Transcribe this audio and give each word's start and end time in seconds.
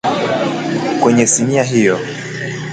Kwenye 1.03 1.27
sinia 1.27 1.63
hiyo 1.63 1.97